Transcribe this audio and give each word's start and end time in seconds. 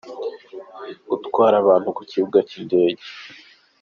Gutwara 1.09 1.55
abantu 1.63 1.87
ku 1.97 2.01
kibuga 2.09 2.39
cy’indege. 2.49 3.03